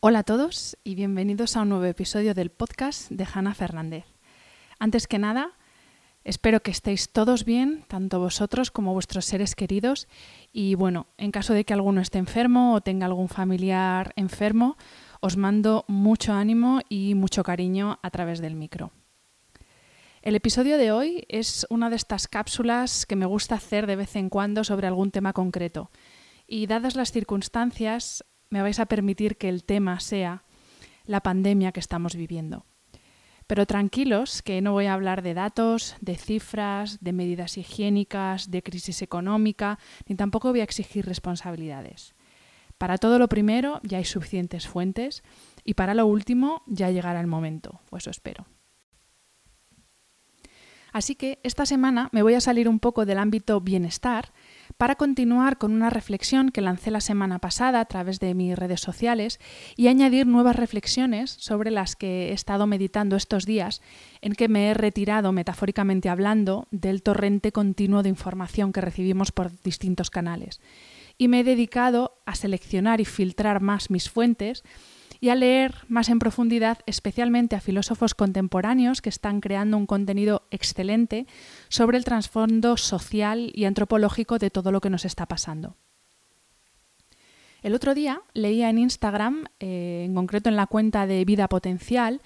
Hola 0.00 0.20
a 0.20 0.22
todos 0.22 0.78
y 0.84 0.94
bienvenidos 0.94 1.56
a 1.56 1.62
un 1.62 1.70
nuevo 1.70 1.84
episodio 1.84 2.32
del 2.32 2.50
podcast 2.52 3.10
de 3.10 3.26
Hanna 3.34 3.52
Fernández. 3.52 4.04
Antes 4.78 5.08
que 5.08 5.18
nada, 5.18 5.58
espero 6.22 6.60
que 6.60 6.70
estéis 6.70 7.10
todos 7.10 7.44
bien, 7.44 7.84
tanto 7.88 8.20
vosotros 8.20 8.70
como 8.70 8.92
vuestros 8.92 9.24
seres 9.24 9.56
queridos. 9.56 10.06
Y 10.52 10.76
bueno, 10.76 11.08
en 11.16 11.32
caso 11.32 11.52
de 11.52 11.64
que 11.64 11.72
alguno 11.72 12.00
esté 12.00 12.18
enfermo 12.18 12.74
o 12.74 12.80
tenga 12.80 13.06
algún 13.06 13.28
familiar 13.28 14.12
enfermo, 14.14 14.76
os 15.18 15.36
mando 15.36 15.84
mucho 15.88 16.32
ánimo 16.32 16.78
y 16.88 17.16
mucho 17.16 17.42
cariño 17.42 17.98
a 18.00 18.10
través 18.10 18.38
del 18.38 18.54
micro. 18.54 18.92
El 20.22 20.36
episodio 20.36 20.78
de 20.78 20.92
hoy 20.92 21.24
es 21.28 21.66
una 21.70 21.90
de 21.90 21.96
estas 21.96 22.28
cápsulas 22.28 23.04
que 23.04 23.16
me 23.16 23.26
gusta 23.26 23.56
hacer 23.56 23.88
de 23.88 23.96
vez 23.96 24.14
en 24.14 24.28
cuando 24.28 24.62
sobre 24.62 24.86
algún 24.86 25.10
tema 25.10 25.32
concreto. 25.32 25.90
Y 26.46 26.68
dadas 26.68 26.94
las 26.94 27.10
circunstancias, 27.10 28.24
me 28.50 28.62
vais 28.62 28.78
a 28.80 28.86
permitir 28.86 29.36
que 29.36 29.48
el 29.48 29.64
tema 29.64 30.00
sea 30.00 30.44
la 31.04 31.22
pandemia 31.22 31.72
que 31.72 31.80
estamos 31.80 32.14
viviendo. 32.14 32.66
Pero 33.46 33.66
tranquilos, 33.66 34.42
que 34.42 34.60
no 34.60 34.72
voy 34.72 34.86
a 34.86 34.92
hablar 34.92 35.22
de 35.22 35.32
datos, 35.32 35.96
de 36.00 36.16
cifras, 36.16 37.00
de 37.00 37.14
medidas 37.14 37.56
higiénicas, 37.56 38.50
de 38.50 38.62
crisis 38.62 39.00
económica, 39.00 39.78
ni 40.06 40.16
tampoco 40.16 40.50
voy 40.50 40.60
a 40.60 40.64
exigir 40.64 41.06
responsabilidades. 41.06 42.14
Para 42.76 42.98
todo 42.98 43.18
lo 43.18 43.28
primero 43.28 43.80
ya 43.82 43.98
hay 43.98 44.04
suficientes 44.04 44.68
fuentes 44.68 45.22
y 45.64 45.74
para 45.74 45.94
lo 45.94 46.06
último 46.06 46.62
ya 46.66 46.90
llegará 46.90 47.20
el 47.20 47.26
momento, 47.26 47.80
pues 47.88 48.04
eso 48.04 48.10
espero. 48.10 48.46
Así 50.92 51.14
que 51.14 51.40
esta 51.42 51.66
semana 51.66 52.08
me 52.12 52.22
voy 52.22 52.34
a 52.34 52.40
salir 52.40 52.68
un 52.68 52.80
poco 52.80 53.04
del 53.04 53.18
ámbito 53.18 53.60
bienestar 53.60 54.32
para 54.78 54.94
continuar 54.94 55.58
con 55.58 55.72
una 55.72 55.90
reflexión 55.90 56.50
que 56.50 56.60
lancé 56.60 56.92
la 56.92 57.00
semana 57.00 57.40
pasada 57.40 57.80
a 57.80 57.84
través 57.86 58.20
de 58.20 58.32
mis 58.34 58.56
redes 58.56 58.80
sociales 58.80 59.40
y 59.76 59.88
añadir 59.88 60.28
nuevas 60.28 60.54
reflexiones 60.54 61.32
sobre 61.32 61.72
las 61.72 61.96
que 61.96 62.28
he 62.28 62.32
estado 62.32 62.68
meditando 62.68 63.16
estos 63.16 63.44
días 63.44 63.82
en 64.22 64.34
que 64.34 64.48
me 64.48 64.70
he 64.70 64.74
retirado, 64.74 65.32
metafóricamente 65.32 66.08
hablando, 66.08 66.68
del 66.70 67.02
torrente 67.02 67.50
continuo 67.50 68.04
de 68.04 68.10
información 68.10 68.72
que 68.72 68.80
recibimos 68.80 69.32
por 69.32 69.50
distintos 69.62 70.10
canales. 70.10 70.60
Y 71.18 71.26
me 71.26 71.40
he 71.40 71.44
dedicado 71.44 72.20
a 72.24 72.36
seleccionar 72.36 73.00
y 73.00 73.04
filtrar 73.04 73.60
más 73.60 73.90
mis 73.90 74.08
fuentes 74.08 74.62
y 75.20 75.30
a 75.30 75.34
leer 75.34 75.74
más 75.88 76.08
en 76.08 76.18
profundidad, 76.18 76.78
especialmente 76.86 77.56
a 77.56 77.60
filósofos 77.60 78.14
contemporáneos 78.14 79.02
que 79.02 79.08
están 79.08 79.40
creando 79.40 79.76
un 79.76 79.86
contenido 79.86 80.42
excelente 80.50 81.26
sobre 81.68 81.98
el 81.98 82.04
trasfondo 82.04 82.76
social 82.76 83.50
y 83.54 83.64
antropológico 83.64 84.38
de 84.38 84.50
todo 84.50 84.72
lo 84.72 84.80
que 84.80 84.90
nos 84.90 85.04
está 85.04 85.26
pasando. 85.26 85.76
El 87.62 87.74
otro 87.74 87.94
día 87.94 88.22
leía 88.34 88.70
en 88.70 88.78
Instagram, 88.78 89.46
eh, 89.58 90.04
en 90.06 90.14
concreto 90.14 90.48
en 90.48 90.56
la 90.56 90.66
cuenta 90.66 91.06
de 91.06 91.24
Vida 91.24 91.48
Potencial, 91.48 92.20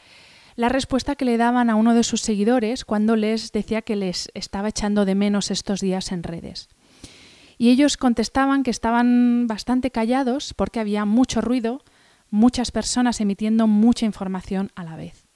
la 0.56 0.69
respuesta 0.69 1.16
que 1.16 1.24
le 1.24 1.38
daban 1.38 1.70
a 1.70 1.76
uno 1.76 1.94
de 1.94 2.04
sus 2.04 2.20
seguidores 2.20 2.84
cuando 2.84 3.16
les 3.16 3.53
decía 3.53 3.80
que 3.80 3.97
les 3.97 4.30
estaba 4.34 4.69
echando 4.69 5.06
de 5.06 5.14
menos 5.14 5.50
estos 5.50 5.80
días 5.80 6.12
en 6.12 6.22
redes. 6.22 6.69
Y 7.56 7.70
ellos 7.70 7.97
contestaban 7.97 8.62
que 8.62 8.70
estaban 8.70 9.47
bastante 9.47 9.91
callados 9.91 10.53
porque 10.54 10.80
había 10.80 11.04
mucho 11.04 11.41
ruido, 11.41 11.82
muchas 12.32 12.70
personas 12.70 13.20
emitiendo 13.20 13.66
mucha 13.69 14.06
información 14.06 14.72
a 14.75 14.82
la 14.82 14.97
vez. 14.97 15.28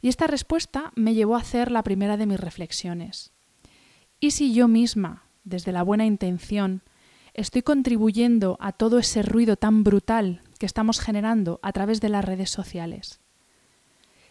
Y 0.00 0.08
esta 0.08 0.26
respuesta 0.26 0.90
me 0.96 1.14
llevó 1.14 1.36
a 1.36 1.40
hacer 1.40 1.70
la 1.70 1.82
primera 1.82 2.16
de 2.16 2.26
mis 2.26 2.40
reflexiones. 2.40 3.32
¿Y 4.18 4.30
si 4.30 4.54
yo 4.54 4.68
misma, 4.68 5.24
desde 5.44 5.70
la 5.70 5.82
buena 5.82 6.06
intención, 6.06 6.82
estoy 7.34 7.62
contribuyendo 7.62 8.56
a 8.58 8.72
todo 8.72 8.98
ese 8.98 9.22
ruido 9.22 9.56
tan 9.56 9.84
brutal 9.84 10.40
que 10.58 10.66
estamos 10.66 10.98
generando 10.98 11.60
a 11.62 11.72
través 11.72 12.00
de 12.00 12.08
las 12.08 12.24
redes 12.24 12.50
sociales? 12.50 13.20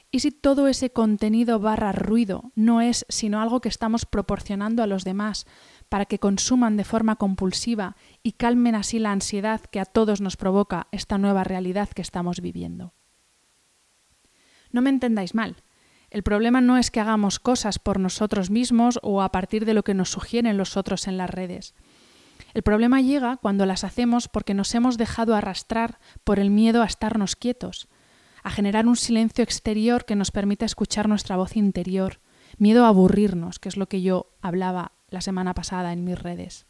¿Y 0.09 0.21
si 0.21 0.31
todo 0.31 0.67
ese 0.67 0.89
contenido 0.89 1.59
barra 1.59 1.91
ruido 1.91 2.51
no 2.55 2.81
es 2.81 3.05
sino 3.07 3.39
algo 3.39 3.61
que 3.61 3.69
estamos 3.69 4.05
proporcionando 4.05 4.81
a 4.81 4.87
los 4.87 5.03
demás 5.03 5.45
para 5.89 6.05
que 6.05 6.19
consuman 6.19 6.77
de 6.77 6.83
forma 6.83 7.15
compulsiva 7.15 7.95
y 8.23 8.33
calmen 8.33 8.75
así 8.75 8.99
la 8.99 9.11
ansiedad 9.11 9.61
que 9.61 9.79
a 9.79 9.85
todos 9.85 10.21
nos 10.21 10.37
provoca 10.37 10.87
esta 10.91 11.17
nueva 11.17 11.43
realidad 11.43 11.89
que 11.89 12.01
estamos 12.01 12.41
viviendo? 12.41 12.93
No 14.71 14.81
me 14.81 14.89
entendáis 14.89 15.33
mal. 15.33 15.63
El 16.09 16.23
problema 16.23 16.61
no 16.61 16.77
es 16.77 16.91
que 16.91 16.99
hagamos 16.99 17.39
cosas 17.39 17.79
por 17.79 17.99
nosotros 17.99 18.49
mismos 18.49 18.99
o 19.01 19.21
a 19.21 19.31
partir 19.31 19.65
de 19.65 19.73
lo 19.73 19.83
que 19.83 19.93
nos 19.93 20.09
sugieren 20.09 20.57
los 20.57 20.77
otros 20.77 21.07
en 21.07 21.17
las 21.17 21.29
redes. 21.29 21.73
El 22.53 22.63
problema 22.63 23.01
llega 23.01 23.37
cuando 23.37 23.65
las 23.65 23.83
hacemos 23.83 24.27
porque 24.27 24.53
nos 24.53 24.73
hemos 24.73 24.97
dejado 24.97 25.35
arrastrar 25.35 25.99
por 26.23 26.39
el 26.39 26.49
miedo 26.49 26.81
a 26.81 26.85
estarnos 26.85 27.35
quietos, 27.35 27.87
a 28.43 28.49
generar 28.49 28.87
un 28.87 28.95
silencio 28.95 29.43
exterior 29.43 30.05
que 30.05 30.15
nos 30.15 30.31
permita 30.31 30.65
escuchar 30.65 31.09
nuestra 31.09 31.35
voz 31.35 31.57
interior, 31.57 32.21
miedo 32.57 32.85
a 32.85 32.89
aburrirnos, 32.89 33.59
que 33.59 33.69
es 33.69 33.77
lo 33.77 33.87
que 33.87 34.01
yo 34.01 34.31
hablaba 34.41 34.93
la 35.09 35.21
semana 35.21 35.53
pasada 35.53 35.93
en 35.93 36.03
mis 36.03 36.19
redes. 36.19 36.65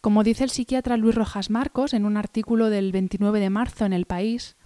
Como 0.00 0.22
dice 0.22 0.44
el 0.44 0.50
psiquiatra 0.50 0.96
Luis 0.96 1.14
Rojas 1.14 1.50
Marcos 1.50 1.92
en 1.92 2.04
un 2.04 2.16
artículo 2.16 2.70
del 2.70 2.92
29 2.92 3.40
de 3.40 3.50
marzo 3.50 3.84
en 3.84 3.92
El 3.92 4.06
País, 4.06 4.56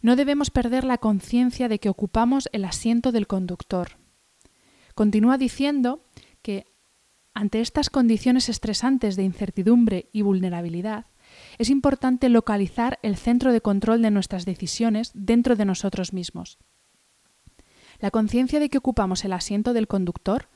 no 0.00 0.16
debemos 0.16 0.50
perder 0.50 0.84
la 0.84 0.98
conciencia 0.98 1.68
de 1.68 1.78
que 1.78 1.90
ocupamos 1.90 2.48
el 2.52 2.64
asiento 2.64 3.12
del 3.12 3.26
conductor. 3.26 3.98
Continúa 4.94 5.36
diciendo 5.36 6.02
que 6.40 6.64
ante 7.34 7.60
estas 7.60 7.90
condiciones 7.90 8.48
estresantes 8.48 9.16
de 9.16 9.24
incertidumbre 9.24 10.08
y 10.12 10.22
vulnerabilidad, 10.22 11.06
es 11.58 11.70
importante 11.70 12.28
localizar 12.28 12.98
el 13.02 13.16
centro 13.16 13.52
de 13.52 13.60
control 13.60 14.02
de 14.02 14.10
nuestras 14.10 14.44
decisiones 14.44 15.12
dentro 15.14 15.54
de 15.54 15.64
nosotros 15.64 16.12
mismos. 16.12 16.58
La 18.00 18.10
conciencia 18.10 18.58
de 18.58 18.70
que 18.70 18.78
ocupamos 18.78 19.24
el 19.24 19.32
asiento 19.34 19.74
del 19.74 19.86
conductor, 19.86 20.48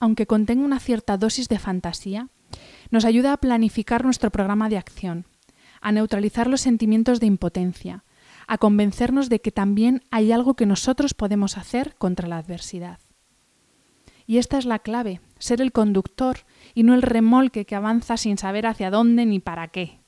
aunque 0.00 0.26
contenga 0.26 0.64
una 0.64 0.80
cierta 0.80 1.16
dosis 1.16 1.48
de 1.48 1.58
fantasía, 1.58 2.28
nos 2.90 3.04
ayuda 3.04 3.32
a 3.32 3.38
planificar 3.38 4.04
nuestro 4.04 4.30
programa 4.30 4.68
de 4.68 4.78
acción, 4.78 5.26
a 5.80 5.92
neutralizar 5.92 6.46
los 6.46 6.60
sentimientos 6.60 7.20
de 7.20 7.26
impotencia, 7.26 8.04
a 8.46 8.58
convencernos 8.58 9.28
de 9.28 9.40
que 9.40 9.50
también 9.50 10.02
hay 10.10 10.32
algo 10.32 10.54
que 10.54 10.66
nosotros 10.66 11.14
podemos 11.14 11.58
hacer 11.58 11.96
contra 11.96 12.28
la 12.28 12.38
adversidad. 12.38 13.00
Y 14.26 14.38
esta 14.38 14.58
es 14.58 14.64
la 14.64 14.80
clave, 14.80 15.20
ser 15.38 15.60
el 15.60 15.72
conductor 15.72 16.38
y 16.74 16.82
no 16.82 16.94
el 16.94 17.02
remolque 17.02 17.64
que 17.64 17.76
avanza 17.76 18.16
sin 18.16 18.38
saber 18.38 18.66
hacia 18.66 18.90
dónde 18.90 19.24
ni 19.24 19.38
para 19.38 19.68
qué. 19.68 20.00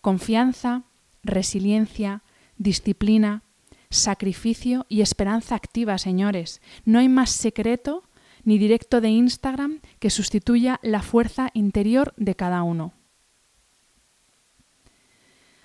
Confianza, 0.00 0.84
resiliencia, 1.22 2.22
disciplina, 2.58 3.42
sacrificio 3.90 4.86
y 4.88 5.00
esperanza 5.00 5.54
activa, 5.54 5.98
señores. 5.98 6.60
No 6.84 6.98
hay 6.98 7.08
más 7.08 7.30
secreto 7.30 8.02
ni 8.44 8.58
directo 8.58 9.00
de 9.00 9.08
Instagram 9.08 9.80
que 9.98 10.10
sustituya 10.10 10.80
la 10.82 11.02
fuerza 11.02 11.50
interior 11.54 12.14
de 12.16 12.34
cada 12.34 12.62
uno. 12.62 12.92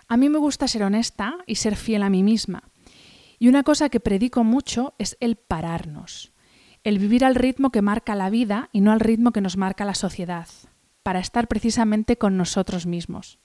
A 0.08 0.18
mí 0.18 0.30
me 0.30 0.38
gusta 0.38 0.68
ser 0.68 0.84
honesta 0.84 1.38
y 1.46 1.56
ser 1.56 1.76
fiel 1.76 2.04
a 2.04 2.10
mí 2.10 2.24
misma. 2.24 2.64
Y 3.40 3.50
una 3.50 3.64
cosa 3.64 3.90
que 3.90 4.00
predico 4.00 4.44
mucho 4.44 4.94
es 4.98 5.18
el 5.20 5.36
pararnos. 5.36 6.32
el 6.84 7.00
vivir 7.00 7.26
al 7.26 7.36
ritmo 7.36 7.70
que 7.70 7.82
marca 7.82 8.16
la 8.16 8.30
vida 8.30 8.70
y 8.72 8.80
no 8.80 8.94
al 8.94 9.02
ritmo 9.02 9.32
que 9.32 9.42
nos 9.42 9.58
marca 9.58 9.84
la 9.84 9.94
sociedad, 9.94 10.48
para 11.04 11.20
estar 11.20 11.50
precisamente 11.50 12.18
con 12.18 12.38
nosotros 12.38 12.86
mismos. 12.86 13.40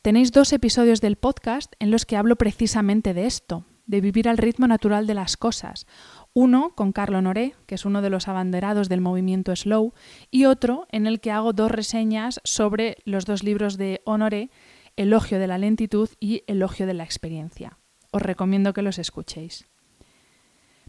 Tenéis 0.00 0.32
dos 0.32 0.54
episodios 0.54 1.02
del 1.02 1.16
podcast 1.16 1.74
en 1.78 1.90
los 1.90 2.06
que 2.06 2.16
hablo 2.16 2.36
precisamente 2.36 3.12
de 3.12 3.26
esto, 3.26 3.66
de 3.88 4.00
vivir 4.00 4.28
al 4.28 4.38
ritmo 4.38 4.68
natural 4.68 5.08
de 5.08 5.14
las 5.14 5.36
cosas. 5.36 5.86
Uno 6.34 6.74
con 6.76 6.92
Carlo 6.92 7.20
Noré, 7.20 7.56
que 7.66 7.74
es 7.74 7.84
uno 7.84 8.02
de 8.02 8.10
los 8.10 8.28
abanderados 8.28 8.88
del 8.88 9.00
movimiento 9.00 9.56
Slow, 9.56 9.94
y 10.30 10.44
otro 10.44 10.86
en 10.92 11.08
el 11.08 11.18
que 11.18 11.32
hago 11.32 11.52
dos 11.52 11.72
reseñas 11.72 12.40
sobre 12.44 12.98
los 13.04 13.24
dos 13.24 13.42
libros 13.42 13.76
de 13.76 14.02
Honoré, 14.04 14.50
Elogio 14.96 15.38
de 15.38 15.46
la 15.46 15.58
lentitud 15.58 16.08
y 16.20 16.44
Elogio 16.46 16.86
de 16.86 16.94
la 16.94 17.04
experiencia. 17.04 17.78
Os 18.12 18.22
recomiendo 18.22 18.72
que 18.72 18.82
los 18.82 18.98
escuchéis. 18.98 19.66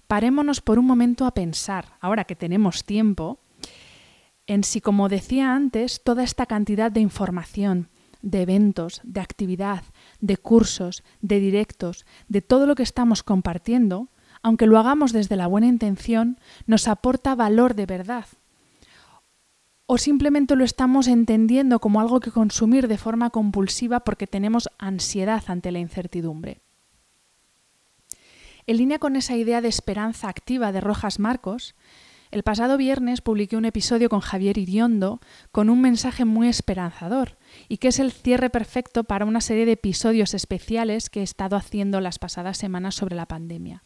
Parémonos 0.08 0.62
por 0.62 0.78
un 0.78 0.86
momento 0.86 1.26
a 1.26 1.34
pensar, 1.34 1.94
ahora 2.02 2.26
que 2.26 2.36
tenemos 2.36 2.84
tiempo, 2.84 3.40
en 4.46 4.64
si, 4.64 4.82
como 4.82 5.08
decía 5.08 5.54
antes, 5.54 6.04
toda 6.04 6.24
esta 6.24 6.48
cantidad 6.48 6.92
de 6.92 7.00
información, 7.00 7.90
de 8.22 8.42
eventos, 8.42 9.00
de 9.04 9.22
actividad, 9.22 9.84
de 10.22 10.38
cursos, 10.38 11.04
de 11.22 11.40
directos, 11.40 12.06
de 12.28 12.42
todo 12.42 12.66
lo 12.66 12.76
que 12.76 12.84
estamos 12.84 13.24
compartiendo, 13.24 14.10
aunque 14.42 14.68
lo 14.68 14.78
hagamos 14.78 15.12
desde 15.12 15.36
la 15.36 15.48
buena 15.48 15.68
intención, 15.68 16.40
nos 16.66 16.88
aporta 16.88 17.36
valor 17.36 17.76
de 17.76 17.86
verdad. 17.86 18.26
O 19.86 19.98
simplemente 19.98 20.56
lo 20.56 20.64
estamos 20.64 21.08
entendiendo 21.08 21.80
como 21.80 22.00
algo 22.00 22.20
que 22.20 22.32
consumir 22.32 22.88
de 22.88 22.98
forma 22.98 23.32
compulsiva 23.32 24.02
porque 24.02 24.28
tenemos 24.28 24.70
ansiedad 24.78 25.44
ante 25.48 25.72
la 25.72 25.80
incertidumbre. 25.80 26.62
En 28.68 28.78
línea 28.78 29.00
con 29.00 29.16
esa 29.16 29.36
idea 29.36 29.62
de 29.62 29.68
esperanza 29.68 30.30
activa 30.30 30.72
de 30.72 30.80
Rojas 30.80 31.18
Marcos, 31.18 31.74
el 32.32 32.44
pasado 32.44 32.78
viernes 32.78 33.22
publiqué 33.22 33.58
un 33.58 33.66
episodio 33.66 34.08
con 34.08 34.20
Javier 34.20 34.60
Iriondo 34.60 35.20
con 35.52 35.70
un 35.70 35.82
mensaje 35.82 36.26
muy 36.26 36.48
esperanzador 36.48 37.40
y 37.68 37.78
que 37.78 37.88
es 37.88 38.00
el 38.00 38.12
cierre 38.12 38.52
perfecto 38.52 39.04
para 39.04 39.26
una 39.26 39.42
serie 39.42 39.66
de 39.66 39.72
episodios 39.72 40.36
especiales 40.36 41.10
que 41.10 41.22
he 41.22 41.24
estado 41.24 41.56
haciendo 41.56 42.02
las 42.02 42.20
pasadas 42.20 42.58
semanas 42.58 42.94
sobre 42.94 43.16
la 43.16 43.26
pandemia. 43.26 43.84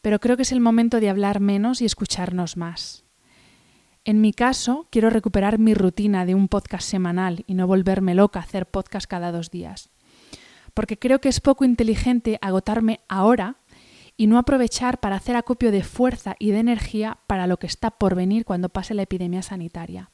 Pero 0.00 0.20
creo 0.20 0.36
que 0.36 0.42
es 0.42 0.52
el 0.52 0.60
momento 0.60 1.00
de 1.00 1.10
hablar 1.10 1.40
menos 1.40 1.82
y 1.82 1.86
escucharnos 1.86 2.56
más. 2.56 3.04
En 4.04 4.20
mi 4.20 4.32
caso, 4.32 4.86
quiero 4.90 5.10
recuperar 5.10 5.58
mi 5.58 5.74
rutina 5.74 6.24
de 6.24 6.36
un 6.36 6.46
podcast 6.46 6.88
semanal 6.88 7.42
y 7.48 7.54
no 7.54 7.66
volverme 7.66 8.14
loca 8.14 8.38
a 8.38 8.44
hacer 8.44 8.66
podcast 8.66 9.06
cada 9.06 9.32
dos 9.32 9.50
días. 9.50 9.90
Porque 10.72 10.98
creo 10.98 11.20
que 11.20 11.28
es 11.28 11.40
poco 11.40 11.64
inteligente 11.64 12.38
agotarme 12.40 13.00
ahora 13.08 13.56
y 14.20 14.26
no 14.26 14.36
aprovechar 14.36 14.98
para 14.98 15.16
hacer 15.16 15.36
acopio 15.36 15.70
de 15.70 15.84
fuerza 15.84 16.34
y 16.40 16.50
de 16.50 16.58
energía 16.58 17.18
para 17.28 17.46
lo 17.46 17.58
que 17.58 17.68
está 17.68 17.92
por 17.92 18.16
venir 18.16 18.44
cuando 18.44 18.68
pase 18.68 18.92
la 18.92 19.02
epidemia 19.02 19.42
sanitaria. 19.42 20.10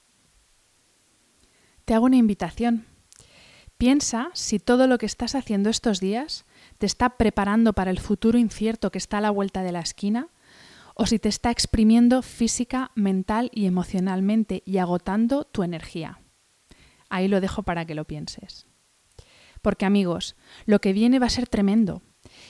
Te 1.86 1.94
hago 1.94 2.04
una 2.04 2.18
invitación. 2.18 2.84
Piensa 3.78 4.28
si 4.34 4.58
todo 4.58 4.86
lo 4.86 4.98
que 4.98 5.06
estás 5.06 5.34
haciendo 5.34 5.70
estos 5.70 6.00
días 6.00 6.44
te 6.76 6.84
está 6.84 7.16
preparando 7.16 7.72
para 7.72 7.90
el 7.90 7.98
futuro 7.98 8.38
incierto 8.38 8.92
que 8.92 8.98
está 8.98 9.18
a 9.18 9.22
la 9.22 9.30
vuelta 9.30 9.62
de 9.62 9.72
la 9.72 9.80
esquina 9.80 10.28
o 10.94 11.06
si 11.06 11.18
te 11.18 11.30
está 11.30 11.50
exprimiendo 11.50 12.20
física, 12.20 12.90
mental 12.94 13.50
y 13.54 13.64
emocionalmente 13.64 14.62
y 14.66 14.78
agotando 14.78 15.44
tu 15.44 15.62
energía. 15.62 16.20
Ahí 17.08 17.26
lo 17.26 17.40
dejo 17.40 17.62
para 17.62 17.86
que 17.86 17.94
lo 17.94 18.04
pienses. 18.04 18.66
Porque 19.62 19.86
amigos, 19.86 20.36
lo 20.66 20.82
que 20.82 20.92
viene 20.92 21.18
va 21.18 21.26
a 21.26 21.30
ser 21.30 21.48
tremendo 21.48 22.02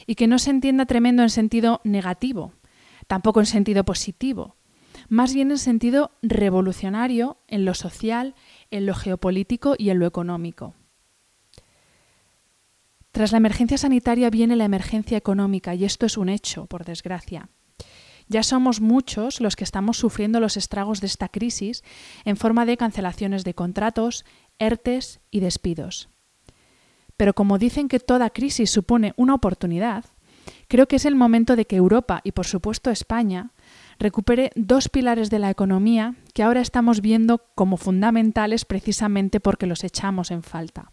y 0.06 0.14
que 0.14 0.26
no 0.26 0.38
se 0.38 0.50
entienda 0.50 0.86
tremendo 0.86 1.22
en 1.22 1.30
sentido 1.30 1.80
negativo, 1.84 2.52
tampoco 3.06 3.40
en 3.40 3.46
sentido 3.46 3.84
positivo, 3.84 4.56
más 5.08 5.34
bien 5.34 5.50
en 5.50 5.58
sentido 5.58 6.12
revolucionario 6.22 7.38
en 7.48 7.64
lo 7.64 7.74
social, 7.74 8.34
en 8.70 8.86
lo 8.86 8.94
geopolítico 8.94 9.74
y 9.78 9.90
en 9.90 9.98
lo 9.98 10.06
económico. 10.06 10.74
Tras 13.12 13.30
la 13.30 13.38
emergencia 13.38 13.78
sanitaria 13.78 14.28
viene 14.28 14.56
la 14.56 14.64
emergencia 14.64 15.16
económica 15.16 15.74
y 15.74 15.84
esto 15.84 16.06
es 16.06 16.16
un 16.16 16.28
hecho, 16.28 16.66
por 16.66 16.84
desgracia. 16.84 17.48
Ya 18.26 18.42
somos 18.42 18.80
muchos 18.80 19.40
los 19.40 19.54
que 19.54 19.64
estamos 19.64 19.98
sufriendo 19.98 20.40
los 20.40 20.56
estragos 20.56 21.00
de 21.00 21.06
esta 21.06 21.28
crisis 21.28 21.84
en 22.24 22.36
forma 22.36 22.66
de 22.66 22.76
cancelaciones 22.76 23.44
de 23.44 23.54
contratos, 23.54 24.24
ERTES 24.58 25.20
y 25.30 25.40
despidos. 25.40 26.08
Pero 27.16 27.34
como 27.34 27.58
dicen 27.58 27.88
que 27.88 28.00
toda 28.00 28.30
crisis 28.30 28.70
supone 28.70 29.14
una 29.16 29.34
oportunidad, 29.34 30.04
creo 30.68 30.86
que 30.86 30.96
es 30.96 31.04
el 31.04 31.14
momento 31.14 31.56
de 31.56 31.66
que 31.66 31.76
Europa 31.76 32.20
y 32.24 32.32
por 32.32 32.46
supuesto 32.46 32.90
España 32.90 33.52
recupere 33.98 34.50
dos 34.56 34.88
pilares 34.88 35.30
de 35.30 35.38
la 35.38 35.50
economía 35.50 36.16
que 36.32 36.42
ahora 36.42 36.60
estamos 36.60 37.00
viendo 37.00 37.42
como 37.54 37.76
fundamentales 37.76 38.64
precisamente 38.64 39.40
porque 39.40 39.66
los 39.66 39.84
echamos 39.84 40.30
en 40.30 40.42
falta. 40.42 40.90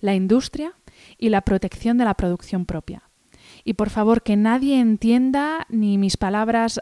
La 0.00 0.14
industria 0.14 0.74
y 1.18 1.30
la 1.30 1.40
protección 1.40 1.98
de 1.98 2.04
la 2.04 2.14
producción 2.14 2.64
propia. 2.64 3.02
Y 3.64 3.74
por 3.74 3.90
favor, 3.90 4.22
que 4.22 4.36
nadie 4.36 4.78
entienda 4.78 5.66
ni 5.68 5.98
mis 5.98 6.16
palabras 6.16 6.80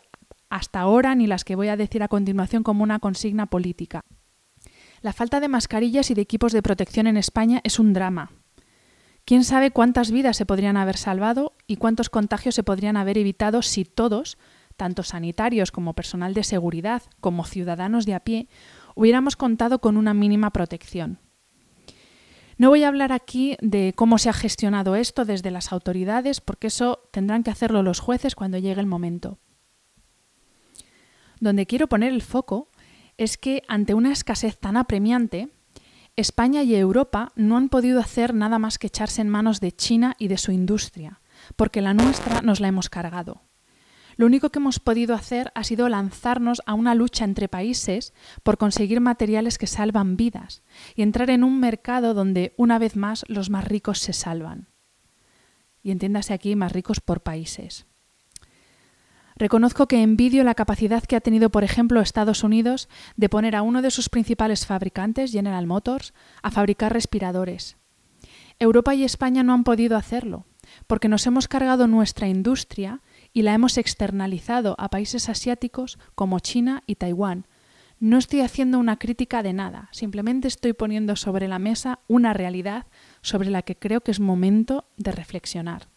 hasta 0.51 0.81
ahora 0.81 1.15
ni 1.15 1.27
las 1.27 1.45
que 1.45 1.57
voy 1.57 1.69
a 1.69 1.77
decir 1.77 2.03
a 2.03 2.09
continuación 2.09 2.63
como 2.63 2.83
una 2.83 2.99
consigna 2.99 3.47
política. 3.47 4.03
La 5.01 5.13
falta 5.13 5.41
de 5.41 5.49
mascarillas 5.49 6.11
y 6.11 6.15
de 6.15 6.23
equipos 6.23 6.53
de 6.53 6.63
protección 6.63 7.07
en 7.07 7.17
España 7.17 7.61
es 7.65 7.79
un 7.79 7.93
drama, 7.93 8.33
¿Quién 9.27 9.43
sabe 9.43 9.73
cuántas 9.73 10.13
vidas 10.13 10.37
se 10.37 10.47
podrían 10.47 10.77
haber 10.77 10.97
salvado 10.97 11.53
y 11.67 11.79
cuántos 11.79 12.11
contagios 12.11 12.55
se 12.55 12.63
podrían 12.63 12.97
haber 12.97 13.19
evitado 13.19 13.61
si 13.61 13.85
todos, 13.85 14.39
tanto 14.77 15.03
sanitarios 15.03 15.73
como 15.73 15.95
personal 15.95 16.33
de 16.33 16.45
seguridad, 16.45 17.03
como 17.21 17.45
ciudadanos 17.45 18.07
de 18.07 18.15
a 18.15 18.21
pie, 18.21 18.49
hubiéramos 18.95 19.35
contado 19.35 19.81
con 19.81 19.97
una 19.97 20.15
mínima 20.15 20.51
protección? 20.51 21.19
No 22.57 22.69
voy 22.69 22.85
a 22.85 22.89
hablar 22.89 23.11
aquí 23.11 23.57
de 23.61 23.95
cómo 23.97 24.19
se 24.19 24.29
ha 24.29 24.33
gestionado 24.33 24.95
esto 24.95 25.25
desde 25.25 25.51
las 25.51 25.73
autoridades, 25.73 26.41
porque 26.41 26.69
eso 26.69 27.01
tendrán 27.11 27.43
que 27.43 27.51
hacerlo 27.51 27.83
los 27.83 27.99
jueces 27.99 28.37
cuando 28.37 28.59
llegue 28.59 28.81
el 28.81 28.87
momento. 28.87 29.41
Donde 31.41 31.67
quiero 31.67 31.89
poner 31.89 32.13
el 32.13 32.23
foco 32.23 32.69
es 33.19 33.39
que 33.39 33.65
ante 33.67 33.93
una 33.93 34.13
escasez 34.13 34.57
tan 34.57 34.77
apremiante, 34.77 35.49
España 36.17 36.63
y 36.63 36.75
Europa 36.75 37.33
no 37.37 37.59
han 37.59 37.69
podido 37.69 38.01
hacer 38.01 38.33
nada 38.33 38.59
más 38.59 38.79
que 38.79 38.87
echarse 38.87 39.21
en 39.21 39.29
manos 39.29 39.61
de 39.61 39.73
China 39.73 40.15
y 40.19 40.29
de 40.29 40.39
su 40.39 40.51
industria, 40.51 41.21
porque 41.57 41.83
la 41.83 41.93
nuestra 41.93 42.41
nos 42.41 42.59
la 42.59 42.69
hemos 42.69 42.89
cargado. 42.89 43.43
Lo 44.17 44.25
único 44.25 44.49
que 44.49 44.59
hemos 44.59 44.81
podido 44.81 45.15
hacer 45.15 45.53
ha 45.55 45.63
sido 45.63 45.91
lanzarnos 45.91 46.63
a 46.65 46.73
una 46.73 46.95
lucha 46.95 47.27
entre 47.27 47.49
países 47.49 48.15
por 48.43 48.57
conseguir 48.57 49.03
materiales 49.03 49.59
que 49.59 49.67
salvan 49.67 50.17
vidas 50.17 50.63
y 50.95 51.03
entrar 51.03 51.29
en 51.29 51.45
un 51.45 51.61
mercado 51.61 52.15
donde, 52.15 52.55
una 52.57 52.79
vez 52.79 52.97
más, 52.97 53.27
los 53.29 53.51
más 53.51 53.67
ricos 53.67 53.99
se 53.99 54.15
salvan. 54.15 54.71
Y 55.83 55.91
entiéndase 55.91 56.33
aquí 56.33 56.57
más 56.57 56.73
ricos 56.73 57.01
por 57.01 57.21
países. 57.21 57.87
Reconozco 59.37 59.87
que 59.87 60.03
envidio 60.03 60.45
la 60.45 60.55
capacidad 60.55 61.03
que 61.05 61.15
ha 61.15 61.21
tenido, 61.21 61.51
por 61.51 61.63
ejemplo, 61.63 62.01
Estados 62.01 62.43
Unidos 62.43 62.89
de 63.17 63.29
poner 63.29 63.55
a 63.55 63.63
uno 63.63 63.83
de 63.83 63.91
sus 63.91 64.09
principales 64.09 64.65
fabricantes, 64.65 65.31
General 65.31 65.67
Motors, 65.67 66.15
a 66.43 66.51
fabricar 66.51 66.95
respiradores. 66.95 67.77
Europa 68.59 68.95
y 68.95 69.05
España 69.05 69.43
no 69.43 69.53
han 69.53 69.65
podido 69.65 69.99
hacerlo, 69.99 70.47
porque 70.87 71.09
nos 71.09 71.27
hemos 71.27 71.49
cargado 71.49 71.87
nuestra 71.87 72.29
industria 72.29 73.03
y 73.35 73.43
la 73.43 73.53
hemos 73.53 73.77
externalizado 73.77 74.75
a 74.79 74.89
países 74.89 75.29
asiáticos 75.29 75.99
como 76.15 76.39
China 76.39 76.83
y 76.87 76.95
Taiwán. 76.95 77.47
No 78.01 78.17
estoy 78.17 78.41
haciendo 78.41 78.79
una 78.79 78.99
crítica 78.99 79.43
de 79.43 79.53
nada, 79.53 79.91
simplemente 79.93 80.49
estoy 80.49 80.73
poniendo 80.73 81.17
sobre 81.17 81.47
la 81.47 81.59
mesa 81.59 81.99
una 82.09 82.33
realidad 82.33 82.87
sobre 83.21 83.51
la 83.51 83.63
que 83.63 83.77
creo 83.77 84.01
que 84.01 84.11
es 84.11 84.21
momento 84.21 84.89
de 84.97 85.13
reflexionar. 85.13 85.89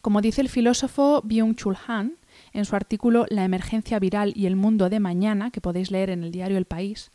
Como 0.00 0.22
dice 0.22 0.40
el 0.40 0.48
filósofo 0.48 1.22
Byung-Chul 1.22 1.76
Han 1.86 2.16
en 2.52 2.64
su 2.64 2.74
artículo 2.74 3.26
La 3.28 3.44
emergencia 3.44 3.98
viral 3.98 4.32
y 4.34 4.46
el 4.46 4.56
mundo 4.56 4.88
de 4.88 5.00
mañana, 5.00 5.50
que 5.50 5.60
podéis 5.60 5.90
leer 5.90 6.10
en 6.10 6.24
el 6.24 6.32
diario 6.32 6.56
El 6.56 6.64
País, 6.64 7.10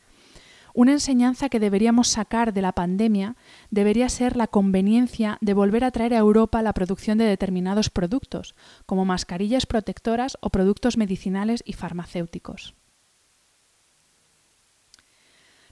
una 0.75 0.92
enseñanza 0.92 1.48
que 1.48 1.62
deberíamos 1.62 2.10
sacar 2.10 2.54
de 2.54 2.62
la 2.62 2.74
pandemia 2.74 3.38
debería 3.72 4.10
ser 4.10 4.36
la 4.36 4.48
conveniencia 4.48 5.38
de 5.39 5.54
volver 5.54 5.86
a 5.86 5.92
traer 5.92 6.13
a 6.13 6.18
Europa 6.18 6.62
la 6.62 6.74
producción 6.74 7.18
de 7.18 7.24
determinados 7.24 7.89
productos, 7.89 8.56
como 8.86 9.06
mascarillas 9.06 9.65
protectoras 9.65 10.38
o 10.42 10.50
productos 10.50 10.98
medicinales 10.98 11.63
y 11.65 11.74
farmacéuticos. 11.74 12.75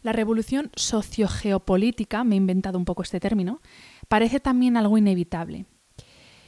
La 0.01 0.13
revolución 0.13 0.71
sociogeopolítica, 0.75 2.23
me 2.23 2.35
he 2.35 2.37
inventado 2.37 2.77
un 2.77 2.85
poco 2.85 3.03
este 3.03 3.19
término, 3.19 3.61
parece 4.07 4.39
también 4.39 4.77
algo 4.77 4.97
inevitable. 4.97 5.65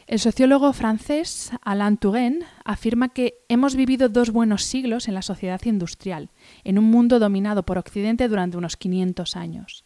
El 0.08 0.20
sociólogo 0.20 0.72
francés 0.72 1.50
Alain 1.64 1.98
Touraine 1.98 2.46
afirma 2.64 3.10
que 3.10 3.40
hemos 3.50 3.76
vivido 3.76 4.08
dos 4.08 4.30
buenos 4.30 4.64
siglos 4.64 5.08
en 5.08 5.16
la 5.16 5.24
sociedad 5.24 5.60
industrial, 5.66 6.30
en 6.64 6.78
un 6.78 6.86
mundo 6.86 7.18
dominado 7.18 7.64
por 7.66 7.80
Occidente 7.80 8.28
durante 8.28 8.56
unos 8.56 8.78
500 8.78 9.36
años. 9.36 9.84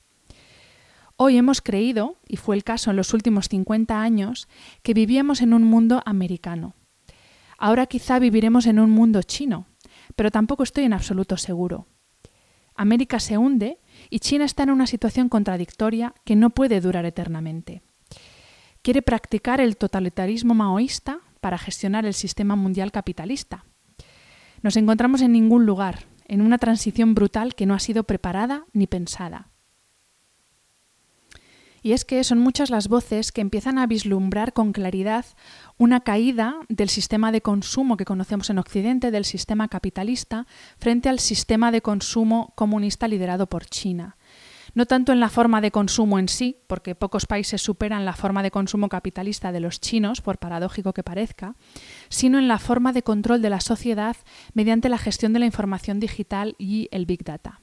Hoy 1.15 1.37
hemos 1.37 1.61
creído, 1.61 2.17
y 2.27 2.35
fue 2.35 2.57
el 2.57 2.65
caso 2.65 2.89
en 2.89 2.97
los 2.97 3.13
últimos 3.13 3.47
50 3.47 4.01
años, 4.01 4.49
que 4.83 4.93
vivíamos 4.93 5.41
en 5.41 5.53
un 5.53 5.63
mundo 5.63 6.01
americano. 6.05 6.75
Ahora 7.57 7.85
quizá 7.85 8.19
viviremos 8.19 8.65
en 8.65 8.79
un 8.79 8.89
mundo 8.89 9.23
chino, 9.23 9.67
pero 10.17 10.31
tampoco 10.31 10.63
estoy 10.63 10.83
en 10.83 10.93
absoluto 10.93 11.37
seguro. 11.37 11.87
América 12.75 13.21
se 13.21 13.37
hunde 13.37 13.79
y 14.09 14.19
China 14.19 14.43
está 14.43 14.63
en 14.63 14.71
una 14.71 14.87
situación 14.87 15.29
contradictoria 15.29 16.13
que 16.25 16.35
no 16.35 16.49
puede 16.49 16.81
durar 16.81 17.05
eternamente. 17.05 17.83
Quiere 18.89 19.03
practicar 19.03 19.61
el 19.61 19.77
totalitarismo 19.77 20.55
maoísta 20.55 21.19
para 21.41 21.59
gestionar 21.59 22.07
el 22.07 22.15
sistema 22.15 22.55
mundial 22.55 22.91
capitalista. 22.91 23.63
Nos 24.63 24.77
encontramos 24.77 25.21
en 25.21 25.31
ningún 25.31 25.67
lugar, 25.67 26.05
en 26.25 26.41
una 26.41 26.57
transición 26.57 27.13
brutal 27.13 27.53
que 27.53 27.67
no 27.67 27.75
ha 27.75 27.79
sido 27.79 28.03
preparada 28.05 28.65
ni 28.73 28.87
pensada. 28.87 29.49
Y 31.83 31.91
es 31.91 32.03
que 32.03 32.23
son 32.23 32.39
muchas 32.39 32.71
las 32.71 32.87
voces 32.87 33.31
que 33.31 33.41
empiezan 33.41 33.77
a 33.77 33.85
vislumbrar 33.85 34.53
con 34.53 34.73
claridad 34.73 35.23
una 35.77 35.99
caída 35.99 36.55
del 36.67 36.89
sistema 36.89 37.31
de 37.31 37.41
consumo 37.41 37.95
que 37.95 38.05
conocemos 38.05 38.49
en 38.49 38.57
Occidente, 38.57 39.11
del 39.11 39.25
sistema 39.25 39.67
capitalista, 39.67 40.47
frente 40.79 41.09
al 41.09 41.19
sistema 41.19 41.71
de 41.71 41.83
consumo 41.83 42.53
comunista 42.55 43.07
liderado 43.07 43.45
por 43.45 43.67
China. 43.67 44.17
No 44.73 44.85
tanto 44.85 45.11
en 45.11 45.19
la 45.19 45.29
forma 45.29 45.61
de 45.61 45.71
consumo 45.71 46.19
en 46.19 46.29
sí, 46.29 46.57
porque 46.67 46.95
pocos 46.95 47.25
países 47.25 47.61
superan 47.61 48.05
la 48.05 48.13
forma 48.13 48.43
de 48.43 48.51
consumo 48.51 48.89
capitalista 48.89 49.51
de 49.51 49.59
los 49.59 49.79
chinos, 49.79 50.21
por 50.21 50.37
paradójico 50.37 50.93
que 50.93 51.03
parezca, 51.03 51.55
sino 52.09 52.37
en 52.39 52.47
la 52.47 52.59
forma 52.59 52.93
de 52.93 53.03
control 53.03 53.41
de 53.41 53.49
la 53.49 53.61
sociedad 53.61 54.17
mediante 54.53 54.89
la 54.89 54.97
gestión 54.97 55.33
de 55.33 55.39
la 55.39 55.45
información 55.45 55.99
digital 55.99 56.55
y 56.57 56.87
el 56.91 57.05
Big 57.05 57.23
Data. 57.23 57.61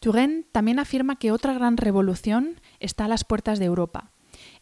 Turén 0.00 0.46
también 0.50 0.78
afirma 0.78 1.16
que 1.16 1.30
otra 1.30 1.52
gran 1.52 1.76
revolución 1.76 2.60
está 2.78 3.04
a 3.04 3.08
las 3.08 3.24
puertas 3.24 3.58
de 3.58 3.66
Europa, 3.66 4.12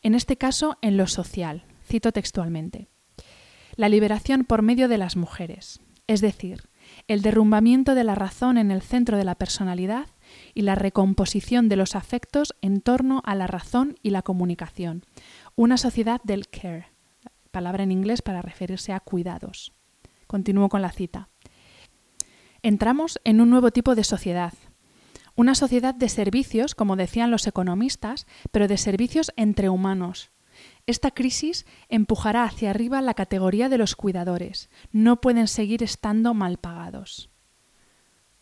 en 0.02 0.14
este 0.14 0.36
caso 0.36 0.78
en 0.82 0.96
lo 0.96 1.06
social. 1.06 1.64
Cito 1.86 2.12
textualmente. 2.12 2.88
La 3.76 3.88
liberación 3.88 4.44
por 4.44 4.62
medio 4.62 4.88
de 4.88 4.98
las 4.98 5.16
mujeres, 5.16 5.80
es 6.08 6.20
decir, 6.20 6.68
el 7.06 7.22
derrumbamiento 7.22 7.94
de 7.94 8.02
la 8.02 8.16
razón 8.16 8.58
en 8.58 8.72
el 8.72 8.82
centro 8.82 9.16
de 9.16 9.24
la 9.24 9.36
personalidad 9.36 10.08
y 10.54 10.62
la 10.62 10.74
recomposición 10.74 11.68
de 11.68 11.76
los 11.76 11.94
afectos 11.94 12.54
en 12.62 12.80
torno 12.80 13.22
a 13.24 13.34
la 13.34 13.46
razón 13.46 13.96
y 14.02 14.10
la 14.10 14.22
comunicación. 14.22 15.04
Una 15.56 15.76
sociedad 15.76 16.20
del 16.24 16.48
care, 16.48 16.86
palabra 17.50 17.82
en 17.82 17.92
inglés 17.92 18.22
para 18.22 18.42
referirse 18.42 18.92
a 18.92 19.00
cuidados. 19.00 19.72
Continúo 20.26 20.68
con 20.68 20.82
la 20.82 20.92
cita. 20.92 21.28
Entramos 22.62 23.20
en 23.24 23.40
un 23.40 23.50
nuevo 23.50 23.70
tipo 23.70 23.94
de 23.94 24.04
sociedad, 24.04 24.52
una 25.38 25.54
sociedad 25.54 25.94
de 25.94 26.08
servicios, 26.08 26.74
como 26.74 26.96
decían 26.96 27.30
los 27.30 27.46
economistas, 27.46 28.26
pero 28.50 28.66
de 28.66 28.76
servicios 28.76 29.32
entre 29.36 29.68
humanos. 29.68 30.32
Esta 30.86 31.12
crisis 31.12 31.64
empujará 31.88 32.42
hacia 32.42 32.70
arriba 32.70 33.00
la 33.02 33.14
categoría 33.14 33.68
de 33.68 33.78
los 33.78 33.94
cuidadores. 33.94 34.68
No 34.90 35.20
pueden 35.20 35.46
seguir 35.46 35.84
estando 35.84 36.34
mal 36.34 36.58
pagados. 36.58 37.30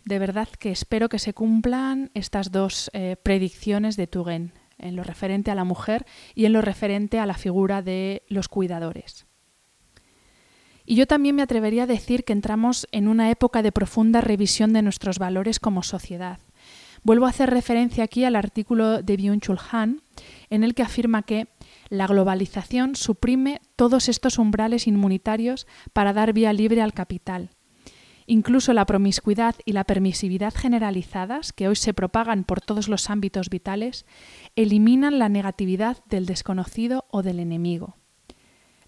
De 0.07 0.21
verdad 0.21 0.49
que 0.49 0.71
espero 0.71 1.09
que 1.09 1.19
se 1.19 1.35
cumplan 1.35 2.13
estas 2.15 2.53
dos 2.53 2.91
eh, 2.93 3.17
predicciones 3.21 3.97
de 3.97 4.07
Tugen, 4.07 4.53
en 4.79 4.95
lo 4.95 5.03
referente 5.03 5.51
a 5.51 5.57
la 5.57 5.65
mujer 5.65 6.07
y 6.37 6.45
en 6.45 6.53
lo 6.53 6.63
referente 6.63 7.19
a 7.19 7.27
la 7.27 7.35
figura 7.35 7.83
de 7.83 8.23
los 8.29 8.49
cuidadores. 8.49 9.27
Y 10.85 10.95
yo 10.95 11.09
también 11.09 11.35
me 11.35 11.43
atrevería 11.43 11.83
a 11.83 11.89
decir 11.89 12.23
que 12.23 12.33
entramos 12.33 12.87
en 12.93 13.09
una 13.09 13.33
época 13.33 13.63
de 13.63 13.73
profunda 13.73 14.21
revisión 14.21 14.73
de 14.73 14.83
nuestros 14.83 15.19
valores 15.19 15.59
como 15.59 15.83
sociedad. 15.83 16.39
Vuelvo 17.03 17.27
a 17.27 17.31
hacer 17.31 17.51
referencia 17.51 18.05
aquí 18.05 18.23
al 18.23 18.37
artículo 18.37 19.03
de 19.03 19.19
Byung-Chul 19.19 19.59
Han, 19.73 20.03
en 20.51 20.63
el 20.63 20.75
que 20.75 20.85
afirma 20.85 21.25
que 21.25 21.49
la 21.89 22.07
globalización 22.07 22.95
suprime 22.95 23.61
todos 23.75 24.09
estos 24.09 24.39
umbrales 24.39 24.87
inmunitarios 24.87 25.67
para 25.93 26.13
dar 26.13 26.33
vía 26.33 26.53
libre 26.53 26.81
al 26.81 26.93
capital. 26.93 27.51
Incluso 28.27 28.73
la 28.73 28.87
promiscuidad 28.87 29.55
y 29.65 29.73
la 29.73 29.85
permisividad 29.85 30.53
generalizadas, 30.53 31.53
que 31.53 31.69
hoy 31.69 31.77
se 31.77 31.95
propagan 31.95 32.43
por 32.43 32.61
todos 32.61 32.89
los 32.89 33.09
ámbitos 33.09 33.51
vitales, 33.51 34.05
eliminan 34.57 35.19
la 35.21 35.29
negatividad 35.29 36.05
del 36.07 36.27
desconocido 36.27 37.07
o 37.11 37.23
del 37.23 37.39
enemigo. 37.39 37.97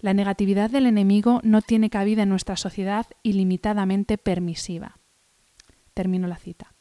La 0.01 0.13
negatividad 0.13 0.69
del 0.69 0.85
enemigo 0.85 1.39
no 1.43 1.61
tiene 1.61 1.89
cabida 1.89 2.23
en 2.23 2.29
nuestra 2.29 2.57
sociedad 2.57 3.07
ilimitadamente 3.23 4.17
permisiva. 4.17 4.99
Termino 5.93 6.27
la 6.27 6.37
cita. 6.37 6.73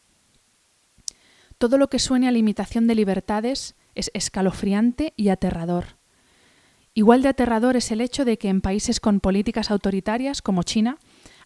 Todo 1.58 1.78
lo 1.78 1.88
que 1.88 1.98
suene 1.98 2.28
a 2.28 2.32
limitación 2.32 2.86
de 2.86 2.94
libertades 2.94 3.74
es 3.94 4.10
escalofriante 4.14 5.12
y 5.16 5.28
aterrador. 5.30 5.98
Igual 6.94 7.22
de 7.22 7.28
aterrador 7.28 7.76
es 7.76 7.90
el 7.90 8.00
hecho 8.00 8.24
de 8.24 8.38
que 8.38 8.48
en 8.48 8.60
países 8.60 9.00
con 9.00 9.20
políticas 9.20 9.70
autoritarias 9.70 10.42
como 10.42 10.62
China 10.62 10.98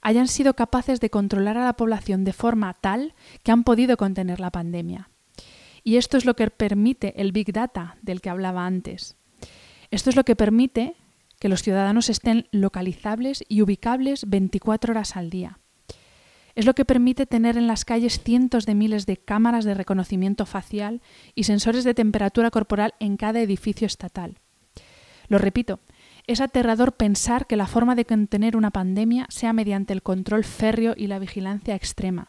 hayan 0.02 0.28
sido 0.28 0.54
capaces 0.54 1.00
de 1.00 1.10
controlar 1.10 1.56
a 1.56 1.64
la 1.64 1.72
población 1.74 2.24
de 2.24 2.32
forma 2.32 2.74
tal 2.74 3.14
que 3.42 3.52
han 3.52 3.64
podido 3.64 3.96
contener 3.96 4.40
la 4.40 4.50
pandemia. 4.50 5.08
Y 5.84 5.96
esto 5.96 6.16
es 6.16 6.24
lo 6.24 6.34
que 6.34 6.50
permite 6.50 7.20
el 7.20 7.32
Big 7.32 7.52
Data 7.52 7.96
del 8.02 8.20
que 8.20 8.30
hablaba 8.30 8.66
antes. 8.66 9.16
Esto 9.90 10.10
es 10.10 10.16
lo 10.16 10.24
que 10.24 10.36
permite 10.36 10.96
que 11.38 11.48
los 11.48 11.62
ciudadanos 11.62 12.08
estén 12.08 12.46
localizables 12.52 13.44
y 13.48 13.62
ubicables 13.62 14.28
24 14.28 14.92
horas 14.92 15.16
al 15.16 15.30
día. 15.30 15.58
Es 16.54 16.66
lo 16.66 16.74
que 16.74 16.84
permite 16.84 17.26
tener 17.26 17.56
en 17.56 17.66
las 17.66 17.84
calles 17.84 18.20
cientos 18.22 18.66
de 18.66 18.74
miles 18.74 19.06
de 19.06 19.16
cámaras 19.16 19.64
de 19.64 19.74
reconocimiento 19.74 20.46
facial 20.46 21.00
y 21.34 21.44
sensores 21.44 21.82
de 21.84 21.94
temperatura 21.94 22.50
corporal 22.50 22.94
en 23.00 23.16
cada 23.16 23.40
edificio 23.40 23.86
estatal. 23.86 24.38
Lo 25.28 25.38
repito, 25.38 25.80
es 26.26 26.40
aterrador 26.40 26.92
pensar 26.92 27.46
que 27.46 27.56
la 27.56 27.66
forma 27.66 27.94
de 27.94 28.04
contener 28.04 28.56
una 28.56 28.70
pandemia 28.70 29.26
sea 29.28 29.52
mediante 29.52 29.92
el 29.92 30.02
control 30.02 30.44
férreo 30.44 30.94
y 30.96 31.06
la 31.06 31.18
vigilancia 31.18 31.74
extrema. 31.74 32.28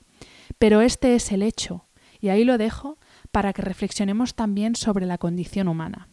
Pero 0.58 0.82
este 0.82 1.16
es 1.16 1.32
el 1.32 1.44
hecho, 1.44 1.86
y 2.20 2.30
ahí 2.30 2.44
lo 2.44 2.58
dejo 2.58 2.98
para 3.32 3.54
que 3.54 3.62
reflexionemos 3.62 4.36
también 4.36 4.76
sobre 4.76 5.06
la 5.06 5.18
condición 5.18 5.68
humana. 5.68 6.10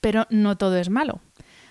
Pero 0.00 0.26
no 0.30 0.56
todo 0.56 0.76
es 0.76 0.90
malo. 0.90 1.20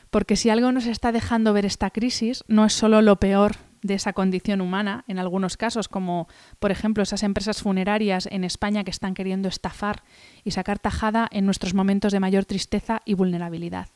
Porque 0.10 0.36
si 0.36 0.50
algo 0.50 0.72
nos 0.72 0.86
está 0.86 1.12
dejando 1.12 1.53
ver 1.53 1.65
esta 1.65 1.89
crisis, 1.89 2.44
no 2.48 2.65
es 2.65 2.74
solo 2.74 3.01
lo 3.01 3.20
peor 3.20 3.58
de 3.86 3.94
esa 3.94 4.13
condición 4.13 4.62
humana, 4.62 5.04
en 5.08 5.20
algunos 5.20 5.58
casos, 5.58 5.88
como 5.88 6.27
por 6.60 6.72
ejemplo 6.72 7.04
esas 7.04 7.24
empresas 7.24 7.62
funerarias 7.62 8.27
en 8.32 8.44
España 8.44 8.84
que 8.84 8.92
están 8.92 9.13
queriendo 9.13 9.48
estafar 9.48 10.04
y 10.44 10.51
sacar 10.51 10.80
tajada 10.80 11.27
en 11.32 11.46
nuestros 11.46 11.74
momentos 11.74 12.12
de 12.12 12.20
mayor 12.20 12.46
tristeza 12.46 13.01
y 13.06 13.13
vulnerabilidad. 13.13 13.89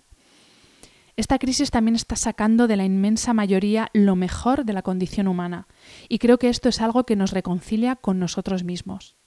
Esta 1.16 1.38
crisis 1.38 1.70
también 1.70 1.96
está 1.96 2.16
sacando 2.16 2.68
de 2.68 2.78
la 2.78 2.86
inmensa 2.86 3.34
mayoría 3.34 3.90
lo 3.94 4.16
mejor 4.16 4.64
de 4.64 4.74
la 4.74 4.84
condición 4.84 5.28
humana, 5.28 5.68
y 6.08 6.20
creo 6.20 6.38
que 6.38 6.50
esto 6.50 6.70
es 6.70 6.80
algo 6.80 7.06
que 7.06 7.18
nos 7.18 7.32
reconcilia 7.32 7.98
con 7.98 8.20
nosotros 8.20 8.64
mismos. 8.64 9.18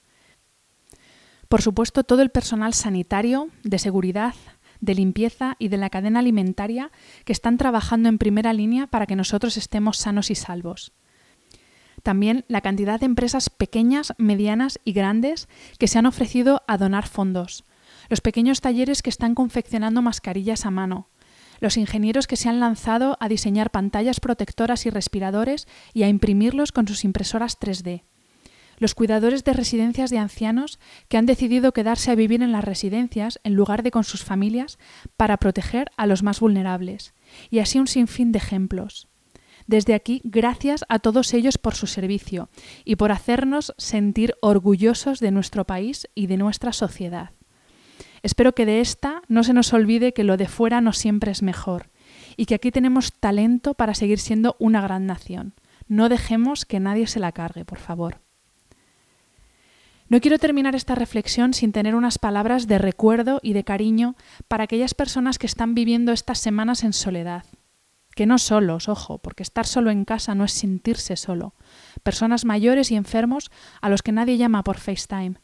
Por 1.48 1.60
supuesto, 1.60 2.02
todo 2.02 2.22
el 2.22 2.30
personal 2.30 2.72
sanitario, 2.72 3.48
de 3.62 3.78
seguridad, 3.78 4.34
de 4.82 4.94
limpieza 4.94 5.56
y 5.58 5.68
de 5.68 5.78
la 5.78 5.88
cadena 5.88 6.18
alimentaria 6.18 6.90
que 7.24 7.32
están 7.32 7.56
trabajando 7.56 8.10
en 8.10 8.18
primera 8.18 8.52
línea 8.52 8.86
para 8.88 9.06
que 9.06 9.16
nosotros 9.16 9.56
estemos 9.56 9.96
sanos 9.96 10.30
y 10.30 10.34
salvos. 10.34 10.92
También 12.02 12.44
la 12.48 12.60
cantidad 12.60 12.98
de 13.00 13.06
empresas 13.06 13.48
pequeñas, 13.48 14.12
medianas 14.18 14.80
y 14.84 14.92
grandes 14.92 15.48
que 15.78 15.86
se 15.86 15.98
han 15.98 16.06
ofrecido 16.06 16.62
a 16.66 16.76
donar 16.76 17.06
fondos. 17.06 17.64
Los 18.08 18.20
pequeños 18.20 18.60
talleres 18.60 19.02
que 19.02 19.10
están 19.10 19.34
confeccionando 19.34 20.02
mascarillas 20.02 20.66
a 20.66 20.70
mano. 20.70 21.08
Los 21.60 21.76
ingenieros 21.76 22.26
que 22.26 22.36
se 22.36 22.48
han 22.48 22.58
lanzado 22.58 23.16
a 23.20 23.28
diseñar 23.28 23.70
pantallas 23.70 24.18
protectoras 24.18 24.84
y 24.84 24.90
respiradores 24.90 25.68
y 25.94 26.02
a 26.02 26.08
imprimirlos 26.08 26.72
con 26.72 26.88
sus 26.88 27.04
impresoras 27.04 27.58
3D 27.60 28.02
los 28.82 28.94
cuidadores 28.94 29.44
de 29.44 29.52
residencias 29.52 30.10
de 30.10 30.18
ancianos 30.18 30.78
que 31.08 31.16
han 31.16 31.24
decidido 31.24 31.72
quedarse 31.72 32.10
a 32.10 32.16
vivir 32.16 32.42
en 32.42 32.52
las 32.52 32.64
residencias 32.64 33.40
en 33.44 33.54
lugar 33.54 33.82
de 33.82 33.92
con 33.92 34.04
sus 34.04 34.24
familias 34.24 34.78
para 35.16 35.36
proteger 35.36 35.90
a 35.96 36.06
los 36.06 36.22
más 36.22 36.40
vulnerables, 36.40 37.14
y 37.48 37.60
así 37.60 37.78
un 37.78 37.86
sinfín 37.86 38.32
de 38.32 38.38
ejemplos. 38.38 39.08
Desde 39.68 39.94
aquí, 39.94 40.20
gracias 40.24 40.84
a 40.88 40.98
todos 40.98 41.32
ellos 41.32 41.58
por 41.58 41.76
su 41.76 41.86
servicio 41.86 42.50
y 42.84 42.96
por 42.96 43.12
hacernos 43.12 43.72
sentir 43.78 44.34
orgullosos 44.42 45.20
de 45.20 45.30
nuestro 45.30 45.64
país 45.64 46.08
y 46.16 46.26
de 46.26 46.36
nuestra 46.36 46.72
sociedad. 46.72 47.30
Espero 48.24 48.52
que 48.52 48.66
de 48.66 48.80
esta 48.80 49.22
no 49.28 49.44
se 49.44 49.52
nos 49.52 49.72
olvide 49.72 50.12
que 50.12 50.24
lo 50.24 50.36
de 50.36 50.48
fuera 50.48 50.80
no 50.80 50.92
siempre 50.92 51.30
es 51.30 51.42
mejor 51.42 51.90
y 52.36 52.46
que 52.46 52.56
aquí 52.56 52.72
tenemos 52.72 53.12
talento 53.12 53.74
para 53.74 53.94
seguir 53.94 54.18
siendo 54.18 54.56
una 54.58 54.80
gran 54.80 55.06
nación. 55.06 55.54
No 55.86 56.08
dejemos 56.08 56.64
que 56.64 56.80
nadie 56.80 57.06
se 57.06 57.20
la 57.20 57.30
cargue, 57.30 57.64
por 57.64 57.78
favor. 57.78 58.20
No 60.12 60.20
quiero 60.20 60.38
terminar 60.38 60.74
esta 60.74 60.94
reflexión 60.94 61.54
sin 61.54 61.72
tener 61.72 61.94
unas 61.94 62.18
palabras 62.18 62.66
de 62.66 62.76
recuerdo 62.76 63.40
y 63.42 63.54
de 63.54 63.64
cariño 63.64 64.14
para 64.46 64.64
aquellas 64.64 64.92
personas 64.92 65.38
que 65.38 65.46
están 65.46 65.74
viviendo 65.74 66.12
estas 66.12 66.38
semanas 66.38 66.84
en 66.84 66.92
soledad. 66.92 67.46
Que 68.14 68.26
no 68.26 68.36
solos, 68.36 68.90
ojo, 68.90 69.20
porque 69.20 69.42
estar 69.42 69.66
solo 69.66 69.90
en 69.90 70.04
casa 70.04 70.34
no 70.34 70.44
es 70.44 70.52
sentirse 70.52 71.16
solo. 71.16 71.54
Personas 72.02 72.44
mayores 72.44 72.90
y 72.90 72.96
enfermos 72.96 73.50
a 73.80 73.88
los 73.88 74.02
que 74.02 74.12
nadie 74.12 74.36
llama 74.36 74.62
por 74.64 74.76
FaceTime. 74.76 75.36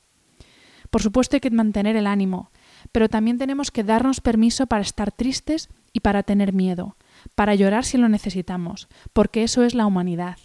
Por 0.90 1.00
supuesto 1.00 1.37
hay 1.37 1.40
que 1.40 1.50
mantener 1.50 1.96
el 1.96 2.06
ánimo, 2.06 2.50
pero 2.92 3.08
también 3.08 3.38
tenemos 3.38 3.70
que 3.70 3.84
darnos 3.84 4.20
permiso 4.20 4.66
para 4.66 4.82
estar 4.82 5.12
tristes 5.12 5.70
y 5.94 6.00
para 6.00 6.25
tener 6.25 6.52
miedo, 6.52 6.98
para 7.34 7.54
llorar 7.54 7.87
si 7.87 7.96
lo 7.96 8.10
necesitamos, 8.10 8.88
porque 9.14 9.44
eso 9.44 9.62
es 9.62 9.75
la 9.75 9.87
humanidad. 9.87 10.37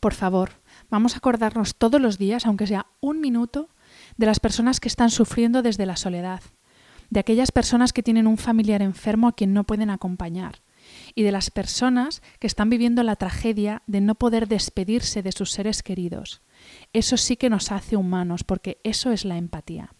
Por 0.00 0.14
favor, 0.14 0.50
vamos 0.90 1.14
a 1.14 1.18
acordarnos 1.18 1.74
todos 1.76 2.00
los 2.00 2.18
días, 2.18 2.46
aunque 2.46 2.66
sea 2.66 2.86
un 3.00 3.20
minuto, 3.20 3.68
de 4.16 4.26
las 4.26 4.40
personas 4.40 4.80
que 4.80 4.88
están 4.88 5.10
sufriendo 5.10 5.62
desde 5.62 5.86
la 5.86 5.96
soledad, 5.96 6.42
de 7.10 7.20
aquellas 7.20 7.52
personas 7.52 7.92
que 7.92 8.02
tienen 8.02 8.26
un 8.26 8.38
familiar 8.38 8.82
enfermo 8.82 9.28
a 9.28 9.32
quien 9.32 9.52
no 9.52 9.64
pueden 9.64 9.90
acompañar, 9.90 10.62
y 11.14 11.22
de 11.22 11.32
las 11.32 11.50
personas 11.50 12.22
que 12.38 12.46
están 12.46 12.70
viviendo 12.70 13.02
la 13.02 13.16
tragedia 13.16 13.82
de 13.86 14.00
no 14.00 14.14
poder 14.14 14.48
despedirse 14.48 15.22
de 15.22 15.32
sus 15.32 15.50
seres 15.50 15.82
queridos. 15.82 16.42
Eso 16.92 17.16
sí 17.16 17.36
que 17.36 17.50
nos 17.50 17.72
hace 17.72 17.96
humanos, 17.96 18.44
porque 18.44 18.78
eso 18.84 19.10
es 19.10 19.24
la 19.24 19.36
empatía. 19.36 19.94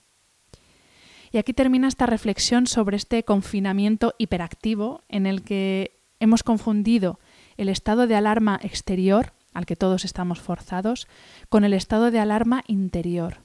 Y 1.33 1.39
aquí 1.39 1.53
termina 1.53 1.89
esta 1.89 2.07
reflexión 2.07 2.67
sobre 2.67 2.97
este 2.97 3.25
confinamiento 3.25 4.15
hiperactivo 4.19 5.03
en 5.09 5.27
el 5.27 5.43
que 5.43 6.01
hemos 6.21 6.45
confundido 6.45 7.19
el 7.57 7.69
estado 7.69 8.07
de 8.07 8.15
alarma 8.15 8.61
exterior, 8.63 9.33
al 9.55 9.65
que 9.65 9.77
todos 9.77 10.05
estamos 10.05 10.41
forzados, 10.41 11.09
con 11.49 11.65
el 11.65 11.73
estado 11.73 12.11
de 12.11 12.21
alarma 12.21 12.63
interior. 12.67 13.39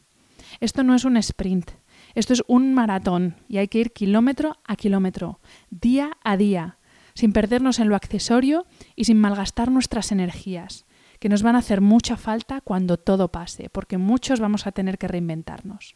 Esto 0.60 0.84
no 0.84 0.96
es 0.96 1.06
un 1.06 1.16
sprint, 1.18 1.72
esto 2.16 2.34
es 2.34 2.44
un 2.48 2.74
maratón 2.74 3.36
y 3.48 3.58
hay 3.58 3.68
que 3.68 3.80
ir 3.80 3.94
kilómetro 3.94 4.58
a 4.66 4.76
kilómetro, 4.76 5.40
día 5.70 6.18
a 6.24 6.36
día, 6.38 6.78
sin 7.14 7.32
perdernos 7.34 7.80
en 7.80 7.90
lo 7.90 7.96
accesorio 7.96 8.66
y 8.96 9.06
sin 9.06 9.20
malgastar 9.20 9.72
nuestras 9.72 10.12
energías, 10.12 10.86
que 11.20 11.30
nos 11.30 11.44
van 11.44 11.56
a 11.56 11.60
hacer 11.60 11.82
mucha 11.82 12.18
falta 12.18 12.62
cuando 12.62 12.98
todo 12.98 13.32
pase, 13.32 13.70
porque 13.70 13.98
muchos 13.98 14.40
vamos 14.40 14.66
a 14.66 14.72
tener 14.72 14.98
que 14.98 15.08
reinventarnos. 15.08 15.96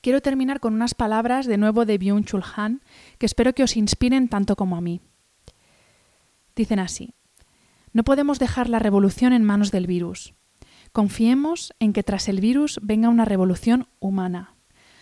Quiero 0.00 0.20
terminar 0.20 0.60
con 0.60 0.74
unas 0.74 0.94
palabras 0.94 1.46
de 1.46 1.56
nuevo 1.56 1.86
de 1.86 1.98
Byung-Chul 1.98 2.44
Han 2.56 2.82
que 3.18 3.26
espero 3.26 3.54
que 3.54 3.62
os 3.62 3.76
inspiren 3.76 4.28
tanto 4.28 4.56
como 4.56 4.76
a 4.76 4.82
mí. 4.82 5.00
Dicen 6.54 6.78
así: 6.78 7.14
No 7.94 8.02
podemos 8.02 8.40
dejar 8.40 8.68
la 8.68 8.80
revolución 8.80 9.32
en 9.32 9.44
manos 9.44 9.70
del 9.70 9.86
virus. 9.86 10.34
Confiemos 10.92 11.72
en 11.78 11.92
que 11.92 12.02
tras 12.02 12.28
el 12.28 12.40
virus 12.40 12.80
venga 12.82 13.08
una 13.08 13.24
revolución 13.24 13.86
humana. 14.00 14.56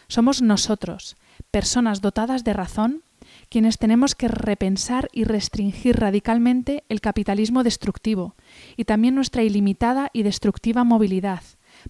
Somos 0.08 0.42
nosotros, 0.42 1.16
personas 1.50 2.02
dotadas 2.02 2.44
de 2.44 2.52
razón, 2.52 3.02
quienes 3.49 3.78
tenemos 3.78 4.14
que 4.14 4.28
repensar 4.28 5.08
y 5.11 5.25
restringir 5.25 6.00
radicalmente 6.00 6.84
el 6.90 7.00
capitalismo 7.00 7.64
destructivo 7.64 8.37
y 8.76 8.84
también 8.84 9.14
nuestra 9.14 9.42
ilimitada 9.42 10.11
y 10.12 10.22
destructiva 10.22 10.84
movilidad, 10.84 11.42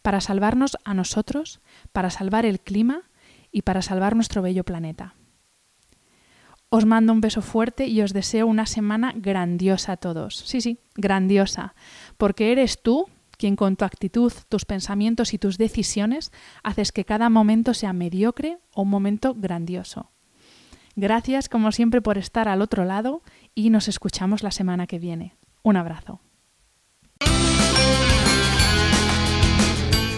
para 0.02 0.20
salvarnos 0.20 0.78
a 0.84 0.94
nosotros, 0.94 1.60
para 1.90 2.10
salvar 2.10 2.46
el 2.46 2.60
clima 2.60 3.02
y 3.50 3.62
para 3.62 3.82
salvar 3.82 4.14
nuestro 4.14 4.40
bello 4.40 4.62
planeta. 4.62 5.16
Os 6.74 6.86
mando 6.86 7.12
un 7.12 7.20
beso 7.20 7.42
fuerte 7.42 7.86
y 7.86 8.00
os 8.00 8.14
deseo 8.14 8.46
una 8.46 8.64
semana 8.64 9.12
grandiosa 9.14 9.92
a 9.92 9.96
todos. 9.98 10.36
Sí, 10.36 10.62
sí, 10.62 10.78
grandiosa, 10.94 11.74
porque 12.16 12.50
eres 12.50 12.80
tú 12.80 13.08
quien 13.36 13.56
con 13.56 13.76
tu 13.76 13.84
actitud, 13.84 14.32
tus 14.48 14.64
pensamientos 14.64 15.34
y 15.34 15.38
tus 15.38 15.58
decisiones 15.58 16.32
haces 16.62 16.90
que 16.90 17.04
cada 17.04 17.28
momento 17.28 17.74
sea 17.74 17.92
mediocre 17.92 18.56
o 18.72 18.82
un 18.82 18.88
momento 18.88 19.34
grandioso. 19.34 20.12
Gracias 20.96 21.50
como 21.50 21.72
siempre 21.72 22.00
por 22.00 22.16
estar 22.16 22.48
al 22.48 22.62
otro 22.62 22.86
lado 22.86 23.22
y 23.54 23.68
nos 23.68 23.86
escuchamos 23.86 24.42
la 24.42 24.50
semana 24.50 24.86
que 24.86 24.98
viene. 24.98 25.34
Un 25.62 25.76
abrazo. 25.76 26.20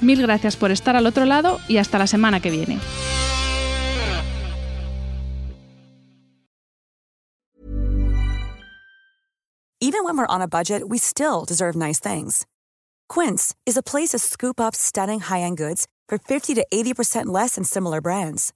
Mil 0.00 0.22
gracias 0.22 0.56
por 0.56 0.70
estar 0.70 0.96
al 0.96 1.06
otro 1.06 1.24
lado 1.24 1.58
y 1.68 1.78
hasta 1.78 1.98
la 1.98 2.06
semana 2.06 2.40
que 2.40 2.50
viene. 2.50 2.80
Even 9.80 10.04
when 10.04 10.16
we're 10.16 10.26
on 10.26 10.42
a 10.42 10.48
budget, 10.48 10.88
we 10.88 10.98
still 10.98 11.44
deserve 11.44 11.76
nice 11.76 12.00
things. 12.00 12.44
Quince 13.08 13.54
is 13.66 13.76
a 13.76 13.82
place 13.82 14.10
to 14.10 14.18
scoop 14.18 14.58
up 14.58 14.74
stunning 14.74 15.20
high-end 15.20 15.58
goods 15.58 15.86
for 16.08 16.18
50 16.18 16.54
to 16.54 16.66
80% 16.72 17.26
less 17.26 17.54
than 17.54 17.62
similar 17.62 18.00
brands. 18.00 18.52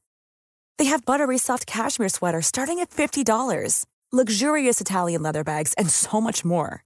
They 0.79 0.87
have 0.87 1.05
buttery 1.05 1.39
soft 1.39 1.67
cashmere 1.67 2.09
sweaters 2.09 2.47
starting 2.47 2.81
at 2.81 2.91
$50, 2.91 3.85
luxurious 4.11 4.81
Italian 4.81 5.23
leather 5.23 5.45
bags, 5.45 5.75
and 5.75 5.89
so 5.91 6.21
much 6.21 6.45
more. 6.45 6.85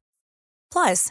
Plus, 0.70 1.10